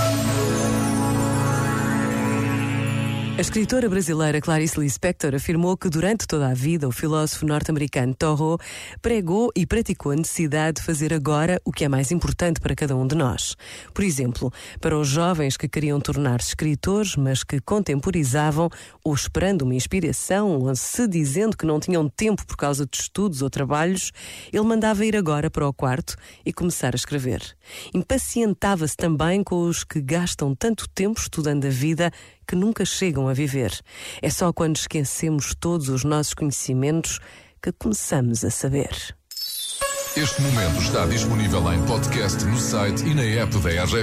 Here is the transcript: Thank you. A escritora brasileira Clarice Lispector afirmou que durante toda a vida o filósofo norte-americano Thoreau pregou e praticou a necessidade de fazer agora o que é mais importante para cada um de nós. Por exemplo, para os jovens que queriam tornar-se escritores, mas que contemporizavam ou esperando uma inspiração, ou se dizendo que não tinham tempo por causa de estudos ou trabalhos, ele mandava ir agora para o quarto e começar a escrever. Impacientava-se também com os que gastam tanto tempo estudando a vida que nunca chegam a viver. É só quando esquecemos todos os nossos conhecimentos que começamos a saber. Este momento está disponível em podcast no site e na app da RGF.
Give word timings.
Thank 0.00 0.24
you. 0.24 0.29
A 3.40 3.48
escritora 3.50 3.88
brasileira 3.88 4.38
Clarice 4.38 4.78
Lispector 4.78 5.34
afirmou 5.34 5.74
que 5.74 5.88
durante 5.88 6.26
toda 6.26 6.50
a 6.50 6.52
vida 6.52 6.86
o 6.86 6.92
filósofo 6.92 7.46
norte-americano 7.46 8.14
Thoreau 8.14 8.58
pregou 9.00 9.50
e 9.56 9.64
praticou 9.64 10.12
a 10.12 10.16
necessidade 10.16 10.76
de 10.76 10.82
fazer 10.82 11.14
agora 11.14 11.58
o 11.64 11.72
que 11.72 11.82
é 11.82 11.88
mais 11.88 12.12
importante 12.12 12.60
para 12.60 12.74
cada 12.74 12.94
um 12.94 13.06
de 13.06 13.14
nós. 13.14 13.56
Por 13.94 14.04
exemplo, 14.04 14.52
para 14.78 14.94
os 14.94 15.08
jovens 15.08 15.56
que 15.56 15.66
queriam 15.66 15.98
tornar-se 15.98 16.48
escritores, 16.48 17.16
mas 17.16 17.42
que 17.42 17.62
contemporizavam 17.62 18.68
ou 19.02 19.14
esperando 19.14 19.62
uma 19.62 19.74
inspiração, 19.74 20.58
ou 20.58 20.76
se 20.76 21.08
dizendo 21.08 21.56
que 21.56 21.64
não 21.64 21.80
tinham 21.80 22.10
tempo 22.10 22.46
por 22.46 22.58
causa 22.58 22.84
de 22.84 22.98
estudos 22.98 23.40
ou 23.40 23.48
trabalhos, 23.48 24.12
ele 24.52 24.64
mandava 24.64 25.02
ir 25.06 25.16
agora 25.16 25.50
para 25.50 25.66
o 25.66 25.72
quarto 25.72 26.14
e 26.44 26.52
começar 26.52 26.94
a 26.94 26.96
escrever. 26.96 27.40
Impacientava-se 27.94 28.98
também 28.98 29.42
com 29.42 29.62
os 29.62 29.82
que 29.82 29.98
gastam 30.02 30.54
tanto 30.54 30.86
tempo 30.90 31.18
estudando 31.18 31.64
a 31.64 31.70
vida 31.70 32.12
que 32.50 32.56
nunca 32.56 32.84
chegam 32.84 33.28
a 33.28 33.32
viver. 33.32 33.72
É 34.20 34.28
só 34.28 34.52
quando 34.52 34.74
esquecemos 34.74 35.54
todos 35.54 35.88
os 35.88 36.02
nossos 36.02 36.34
conhecimentos 36.34 37.20
que 37.62 37.70
começamos 37.70 38.44
a 38.44 38.50
saber. 38.50 38.90
Este 40.16 40.42
momento 40.42 40.82
está 40.82 41.06
disponível 41.06 41.72
em 41.72 41.80
podcast 41.86 42.44
no 42.44 42.58
site 42.58 43.04
e 43.04 43.14
na 43.14 43.22
app 43.22 43.56
da 43.58 43.84
RGF. 43.84 43.94